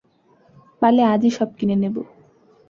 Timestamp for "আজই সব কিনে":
1.13-1.75